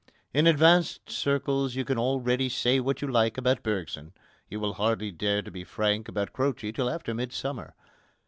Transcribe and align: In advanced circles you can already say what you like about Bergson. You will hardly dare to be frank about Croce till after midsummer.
In 0.33 0.47
advanced 0.47 1.11
circles 1.11 1.75
you 1.75 1.85
can 1.85 1.99
already 1.99 2.49
say 2.49 2.79
what 2.79 3.03
you 3.03 3.07
like 3.07 3.37
about 3.37 3.61
Bergson. 3.61 4.13
You 4.49 4.59
will 4.59 4.73
hardly 4.73 5.11
dare 5.11 5.43
to 5.43 5.51
be 5.51 5.63
frank 5.63 6.07
about 6.07 6.33
Croce 6.33 6.71
till 6.71 6.89
after 6.89 7.13
midsummer. 7.13 7.75